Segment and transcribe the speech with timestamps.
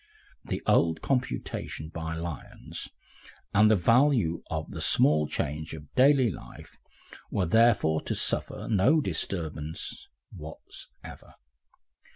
[0.43, 2.89] The old computation by Lions
[3.53, 6.79] and the values of the small change of daily life
[7.29, 11.35] were therefore to suffer no disturbance whatever.